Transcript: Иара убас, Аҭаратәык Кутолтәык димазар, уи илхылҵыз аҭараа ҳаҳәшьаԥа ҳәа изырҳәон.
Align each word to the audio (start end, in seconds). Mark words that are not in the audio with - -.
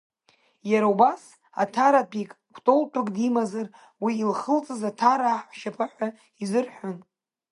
Иара 0.71 0.87
убас, 0.93 1.23
Аҭаратәык 1.61 2.31
Кутолтәык 2.53 3.07
димазар, 3.15 3.67
уи 4.03 4.13
илхылҵыз 4.21 4.81
аҭараа 4.89 5.37
ҳаҳәшьаԥа 5.39 5.85
ҳәа 5.93 6.07
изырҳәон. 6.43 6.97